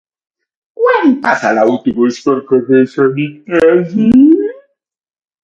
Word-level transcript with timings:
Quan 0.79 1.11
passa 1.25 1.51
l'autobús 1.57 2.17
pel 2.25 2.41
carrer 2.49 2.81
Sant 2.95 3.21
Ignasi? 3.27 4.09